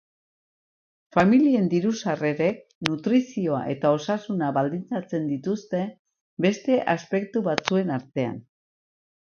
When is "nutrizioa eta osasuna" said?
2.89-4.51